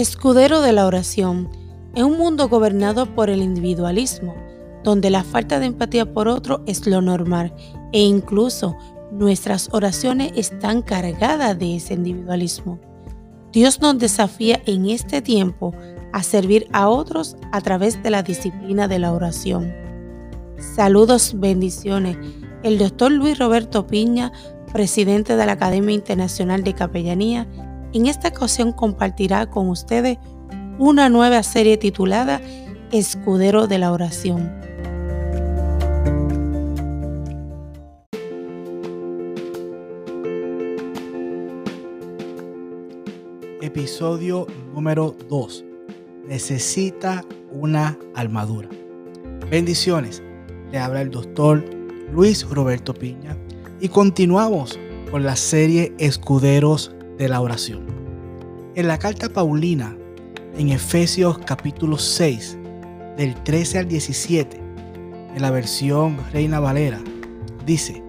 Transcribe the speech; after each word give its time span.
Escudero 0.00 0.62
de 0.62 0.72
la 0.72 0.86
oración. 0.86 1.50
En 1.94 2.06
un 2.06 2.16
mundo 2.16 2.48
gobernado 2.48 3.14
por 3.14 3.28
el 3.28 3.42
individualismo, 3.42 4.34
donde 4.82 5.10
la 5.10 5.22
falta 5.22 5.60
de 5.60 5.66
empatía 5.66 6.10
por 6.10 6.26
otro 6.26 6.62
es 6.66 6.86
lo 6.86 7.02
normal 7.02 7.52
e 7.92 8.00
incluso 8.00 8.78
nuestras 9.12 9.68
oraciones 9.72 10.32
están 10.36 10.80
cargadas 10.80 11.58
de 11.58 11.76
ese 11.76 11.92
individualismo. 11.92 12.80
Dios 13.52 13.82
nos 13.82 13.98
desafía 13.98 14.62
en 14.64 14.88
este 14.88 15.20
tiempo 15.20 15.74
a 16.14 16.22
servir 16.22 16.66
a 16.72 16.88
otros 16.88 17.36
a 17.52 17.60
través 17.60 18.02
de 18.02 18.08
la 18.08 18.22
disciplina 18.22 18.88
de 18.88 19.00
la 19.00 19.12
oración. 19.12 19.70
Saludos, 20.76 21.34
bendiciones. 21.38 22.16
El 22.62 22.78
doctor 22.78 23.12
Luis 23.12 23.38
Roberto 23.38 23.86
Piña, 23.86 24.32
presidente 24.72 25.36
de 25.36 25.44
la 25.44 25.52
Academia 25.52 25.94
Internacional 25.94 26.64
de 26.64 26.72
Capellanía, 26.72 27.46
en 27.92 28.06
esta 28.06 28.28
ocasión 28.28 28.72
compartirá 28.72 29.46
con 29.46 29.68
ustedes 29.68 30.18
una 30.78 31.08
nueva 31.08 31.42
serie 31.42 31.76
titulada 31.76 32.40
Escudero 32.92 33.66
de 33.66 33.78
la 33.78 33.92
Oración. 33.92 34.50
Episodio 43.60 44.46
número 44.72 45.14
2. 45.28 45.64
Necesita 46.26 47.24
una 47.52 47.98
armadura. 48.14 48.68
Bendiciones. 49.50 50.22
Le 50.72 50.78
habla 50.78 51.02
el 51.02 51.10
doctor 51.10 51.64
Luis 52.12 52.48
Roberto 52.48 52.94
Piña 52.94 53.36
y 53.80 53.88
continuamos 53.88 54.78
con 55.10 55.24
la 55.24 55.36
serie 55.36 55.92
Escuderos 55.98 56.94
de 57.20 57.28
la 57.28 57.42
oración. 57.42 57.84
En 58.74 58.88
la 58.88 58.98
carta 58.98 59.28
Paulina, 59.28 59.94
en 60.56 60.70
Efesios 60.70 61.38
capítulo 61.44 61.98
6, 61.98 62.56
del 63.18 63.34
13 63.44 63.80
al 63.80 63.88
17, 63.88 64.56
en 65.36 65.42
la 65.42 65.50
versión 65.50 66.16
Reina 66.32 66.60
Valera, 66.60 66.98
dice, 67.66 68.02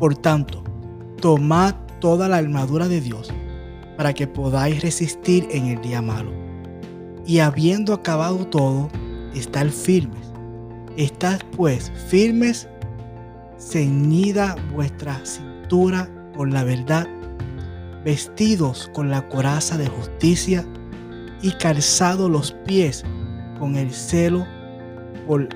Por 0.00 0.16
tanto, 0.16 0.64
tomad 1.20 1.76
toda 2.00 2.28
la 2.28 2.38
armadura 2.38 2.88
de 2.88 3.00
Dios 3.00 3.32
para 3.96 4.14
que 4.14 4.26
podáis 4.26 4.82
resistir 4.82 5.46
en 5.52 5.66
el 5.66 5.80
día 5.80 6.02
malo. 6.02 6.32
Y 7.24 7.38
habiendo 7.38 7.94
acabado 7.94 8.48
todo, 8.48 8.90
estar 9.32 9.70
firmes. 9.70 10.26
Estad 10.96 11.40
pues 11.56 11.92
firmes, 12.08 12.68
ceñida 13.60 14.56
vuestra 14.74 15.24
cintura 15.24 16.10
con 16.34 16.52
la 16.52 16.64
verdad 16.64 17.06
vestidos 18.04 18.90
con 18.94 19.10
la 19.10 19.28
coraza 19.28 19.76
de 19.76 19.88
justicia 19.88 20.66
y 21.42 21.52
calzados 21.52 22.30
los 22.30 22.52
pies 22.66 23.04
con 23.58 23.76
el 23.76 23.92
celo 23.92 24.46
por 25.26 25.48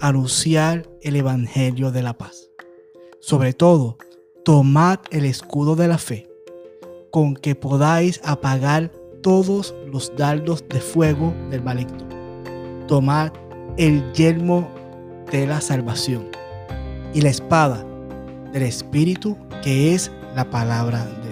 anunciar 0.00 0.88
el 1.02 1.16
Evangelio 1.16 1.90
de 1.90 2.02
la 2.02 2.16
paz. 2.16 2.50
Sobre 3.20 3.52
todo, 3.52 3.98
tomad 4.44 4.98
el 5.10 5.24
escudo 5.24 5.76
de 5.76 5.88
la 5.88 5.98
fe, 5.98 6.28
con 7.10 7.34
que 7.34 7.54
podáis 7.54 8.20
apagar 8.24 8.90
todos 9.22 9.74
los 9.86 10.12
dardos 10.16 10.64
de 10.68 10.80
fuego 10.80 11.32
del 11.50 11.62
maligno. 11.62 12.08
Tomad 12.88 13.32
el 13.76 14.12
yelmo 14.12 14.68
de 15.30 15.46
la 15.46 15.60
salvación 15.60 16.28
y 17.14 17.20
la 17.20 17.30
espada 17.30 17.86
del 18.52 18.64
Espíritu, 18.64 19.36
que 19.62 19.94
es 19.94 20.10
la 20.34 20.50
palabra 20.50 21.04
de. 21.04 21.31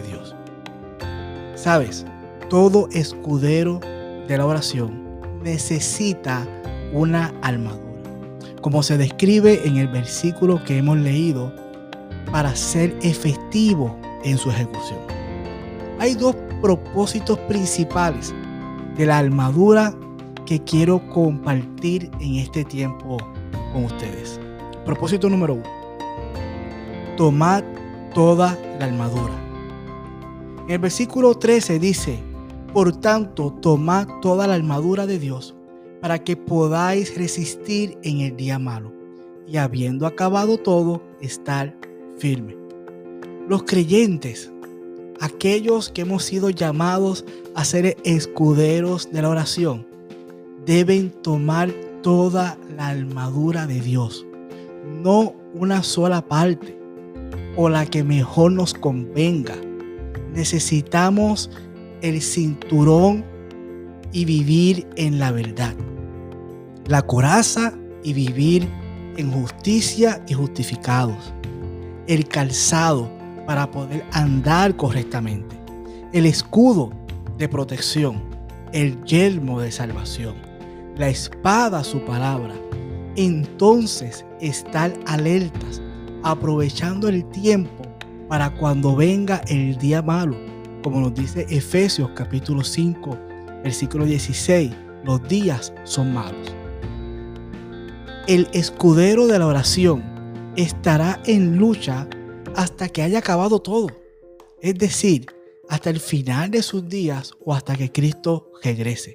Sabes, 1.60 2.06
todo 2.48 2.88
escudero 2.90 3.80
de 4.26 4.38
la 4.38 4.46
oración 4.46 5.20
necesita 5.42 6.48
una 6.90 7.34
armadura, 7.42 8.00
como 8.62 8.82
se 8.82 8.96
describe 8.96 9.60
en 9.66 9.76
el 9.76 9.88
versículo 9.88 10.64
que 10.64 10.78
hemos 10.78 10.96
leído, 10.96 11.52
para 12.32 12.56
ser 12.56 12.96
efectivo 13.02 13.94
en 14.24 14.38
su 14.38 14.48
ejecución. 14.50 15.00
Hay 15.98 16.14
dos 16.14 16.34
propósitos 16.62 17.38
principales 17.40 18.34
de 18.96 19.04
la 19.04 19.18
armadura 19.18 19.94
que 20.46 20.60
quiero 20.60 21.06
compartir 21.10 22.10
en 22.20 22.36
este 22.36 22.64
tiempo 22.64 23.18
con 23.74 23.84
ustedes. 23.84 24.40
Propósito 24.86 25.28
número 25.28 25.56
uno. 25.56 25.68
Tomad 27.18 27.62
toda 28.14 28.58
la 28.78 28.86
armadura. 28.86 29.49
En 30.70 30.74
el 30.74 30.82
versículo 30.82 31.34
13 31.34 31.80
dice, 31.80 32.20
por 32.72 32.96
tanto, 32.96 33.52
tomad 33.60 34.06
toda 34.22 34.46
la 34.46 34.54
armadura 34.54 35.04
de 35.04 35.18
Dios 35.18 35.56
para 36.00 36.20
que 36.20 36.36
podáis 36.36 37.16
resistir 37.18 37.98
en 38.04 38.20
el 38.20 38.36
día 38.36 38.60
malo 38.60 38.92
y 39.48 39.56
habiendo 39.56 40.06
acabado 40.06 40.58
todo, 40.58 41.02
estar 41.20 41.76
firme. 42.18 42.56
Los 43.48 43.64
creyentes, 43.64 44.52
aquellos 45.18 45.88
que 45.88 46.02
hemos 46.02 46.22
sido 46.22 46.50
llamados 46.50 47.24
a 47.56 47.64
ser 47.64 47.96
escuderos 48.04 49.10
de 49.10 49.22
la 49.22 49.30
oración, 49.30 49.88
deben 50.66 51.10
tomar 51.10 51.72
toda 52.00 52.56
la 52.76 52.90
armadura 52.90 53.66
de 53.66 53.80
Dios, 53.80 54.24
no 55.02 55.34
una 55.52 55.82
sola 55.82 56.22
parte 56.28 56.78
o 57.56 57.68
la 57.68 57.86
que 57.86 58.04
mejor 58.04 58.52
nos 58.52 58.72
convenga 58.72 59.56
necesitamos 60.32 61.50
el 62.02 62.20
cinturón 62.22 63.24
y 64.12 64.24
vivir 64.24 64.86
en 64.96 65.18
la 65.18 65.32
verdad. 65.32 65.74
La 66.86 67.02
coraza 67.02 67.74
y 68.02 68.12
vivir 68.12 68.68
en 69.16 69.30
justicia 69.30 70.22
y 70.26 70.34
justificados. 70.34 71.32
El 72.06 72.26
calzado 72.26 73.10
para 73.46 73.70
poder 73.70 74.04
andar 74.12 74.76
correctamente. 74.76 75.56
El 76.12 76.26
escudo 76.26 76.90
de 77.38 77.48
protección. 77.48 78.22
El 78.72 79.02
yelmo 79.04 79.60
de 79.60 79.70
salvación. 79.70 80.34
La 80.96 81.08
espada, 81.08 81.84
su 81.84 82.04
palabra. 82.04 82.54
Entonces 83.16 84.24
estar 84.40 84.92
alertas, 85.06 85.82
aprovechando 86.22 87.08
el 87.08 87.24
tiempo 87.26 87.89
para 88.30 88.54
cuando 88.54 88.94
venga 88.94 89.42
el 89.48 89.76
día 89.76 90.02
malo. 90.02 90.36
Como 90.84 91.00
nos 91.00 91.12
dice 91.12 91.46
Efesios 91.50 92.12
capítulo 92.14 92.62
5, 92.62 93.18
versículo 93.64 94.04
16, 94.04 94.70
los 95.04 95.20
días 95.28 95.72
son 95.82 96.14
malos. 96.14 96.54
El 98.28 98.46
escudero 98.52 99.26
de 99.26 99.40
la 99.40 99.48
oración 99.48 100.04
estará 100.54 101.20
en 101.26 101.58
lucha 101.58 102.06
hasta 102.54 102.88
que 102.88 103.02
haya 103.02 103.18
acabado 103.18 103.58
todo. 103.58 103.88
Es 104.62 104.78
decir, 104.78 105.26
hasta 105.68 105.90
el 105.90 105.98
final 105.98 106.52
de 106.52 106.62
sus 106.62 106.88
días 106.88 107.32
o 107.44 107.52
hasta 107.52 107.74
que 107.74 107.90
Cristo 107.90 108.52
regrese. 108.62 109.14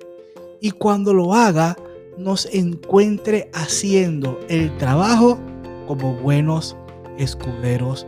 Y 0.59 0.71
cuando 0.71 1.13
lo 1.13 1.33
haga, 1.33 1.77
nos 2.17 2.47
encuentre 2.47 3.49
haciendo 3.53 4.41
el 4.49 4.75
trabajo 4.77 5.39
como 5.87 6.15
buenos 6.15 6.75
escuderos 7.17 8.05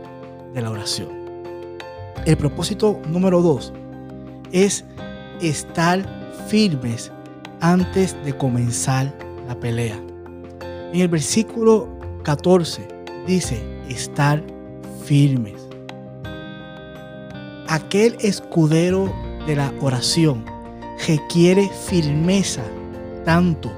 de 0.54 0.62
la 0.62 0.70
oración. 0.70 1.08
El 2.24 2.36
propósito 2.36 3.00
número 3.08 3.40
dos 3.42 3.72
es 4.52 4.84
estar 5.40 6.04
firmes 6.48 7.12
antes 7.60 8.16
de 8.24 8.36
comenzar 8.36 9.16
la 9.46 9.58
pelea. 9.58 9.98
En 10.92 11.00
el 11.00 11.08
versículo 11.08 11.88
14 12.22 12.86
dice, 13.26 13.62
estar 13.88 14.42
firmes. 15.04 15.68
Aquel 17.68 18.16
escudero 18.20 19.12
de 19.46 19.56
la 19.56 19.72
oración 19.80 20.44
requiere 21.06 21.70
firmeza 21.86 22.62
tanto 23.24 23.70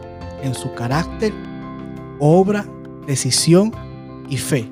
en 0.43 0.55
su 0.55 0.73
carácter, 0.75 1.33
obra, 2.19 2.65
decisión 3.07 3.73
y 4.29 4.37
fe 4.37 4.69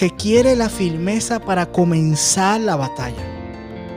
requiere 0.00 0.56
la 0.56 0.68
firmeza 0.68 1.40
para 1.40 1.70
comenzar 1.70 2.60
la 2.60 2.76
batalla. 2.76 3.24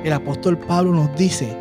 El 0.04 0.14
apóstol 0.14 0.58
Pablo 0.58 0.92
nos 0.94 1.16
dice, 1.18 1.58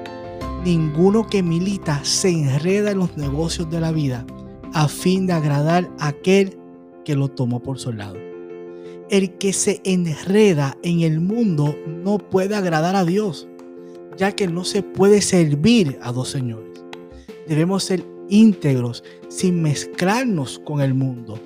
ninguno 0.65 1.27
que 1.27 1.43
milita 1.43 2.05
se 2.05 2.31
enreda 2.31 2.91
en 2.91 2.99
los 2.99 3.17
negocios 3.17 3.71
de 3.71 3.81
la 3.81 3.93
vida 3.93 4.27
a 4.73 4.89
fin 4.89 5.27
de 5.27 5.33
agradar 5.33 5.89
a 5.99 6.09
aquel 6.09 6.59
que 7.05 7.15
lo 7.15 7.29
tomó 7.29 7.61
por 7.61 7.79
soldado. 7.79 8.17
El 9.09 9.37
que 9.39 9.53
se 9.53 9.81
enreda 9.85 10.77
en 10.83 11.03
el 11.03 11.21
mundo 11.21 11.77
no 11.87 12.19
puede 12.19 12.57
agradar 12.57 12.97
a 12.97 13.05
Dios, 13.05 13.47
ya 14.17 14.33
que 14.33 14.49
no 14.49 14.65
se 14.65 14.83
puede 14.83 15.23
servir 15.23 15.99
a 16.03 16.13
dos 16.13 16.31
señores. 16.31 16.85
Debemos 17.47 17.85
ser 17.85 18.05
íntegros 18.29 19.05
sin 19.29 19.63
mezclarnos 19.63 20.59
con 20.65 20.81
el 20.81 20.95
mundo 20.95 21.39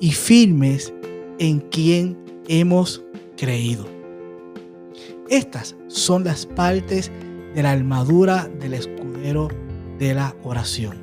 y 0.00 0.10
firmes 0.10 0.92
en 1.38 1.60
quien 1.60 2.23
hemos 2.48 3.02
creído. 3.36 3.86
Estas 5.28 5.76
son 5.88 6.24
las 6.24 6.46
partes 6.46 7.10
de 7.54 7.62
la 7.62 7.72
armadura 7.72 8.48
del 8.60 8.74
escudero 8.74 9.48
de 9.98 10.14
la 10.14 10.34
oración, 10.42 10.96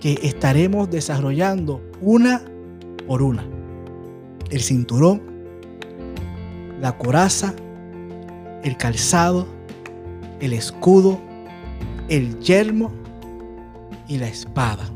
que 0.00 0.18
estaremos 0.22 0.90
desarrollando 0.90 1.82
una 2.00 2.42
por 3.06 3.22
una. 3.22 3.44
El 4.50 4.60
cinturón, 4.60 5.22
la 6.80 6.96
coraza, 6.96 7.54
el 8.62 8.76
calzado, 8.76 9.46
el 10.40 10.52
escudo, 10.52 11.20
el 12.08 12.38
yelmo 12.40 12.92
y 14.08 14.18
la 14.18 14.28
espada. 14.28 14.88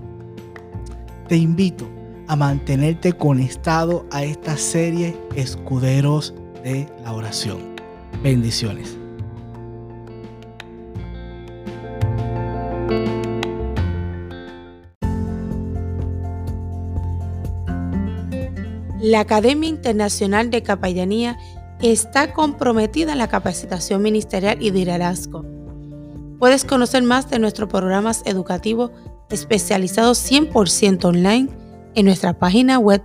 Te 1.29 1.37
invito 1.37 1.98
a 2.29 2.37
mantenerte 2.37 3.15
conectado 3.15 4.07
a 4.11 4.23
esta 4.23 4.57
serie 4.59 5.17
Escuderos 5.35 6.35
de 6.63 6.87
la 7.03 7.15
Oración. 7.15 7.59
Bendiciones. 8.23 8.97
La 19.01 19.21
Academia 19.21 19.71
Internacional 19.71 20.51
de 20.51 20.63
Capellanía 20.63 21.39
está 21.81 22.35
comprometida 22.35 23.13
en 23.13 23.19
la 23.19 23.29
capacitación 23.29 24.03
ministerial 24.03 24.59
y 24.61 24.71
de 24.71 24.81
liderazgo. 24.81 25.47
Puedes 26.39 26.65
conocer 26.65 27.03
más 27.05 27.31
de 27.31 27.39
nuestros 27.39 27.71
programas 27.71 28.23
educativos 28.27 28.91
especializados 29.31 30.19
100% 30.31 31.05
online 31.05 31.68
en 31.99 32.07
nuestra 32.07 32.39
página 32.39 32.79
web 32.79 33.03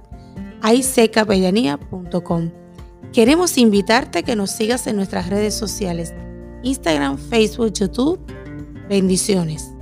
icapellanía.com. 0.63 2.51
Queremos 3.11 3.57
invitarte 3.57 4.19
a 4.19 4.21
que 4.21 4.35
nos 4.35 4.51
sigas 4.51 4.85
en 4.85 4.95
nuestras 4.97 5.29
redes 5.29 5.55
sociales, 5.55 6.13
Instagram, 6.61 7.17
Facebook, 7.17 7.73
YouTube. 7.73 8.19
Bendiciones. 8.87 9.72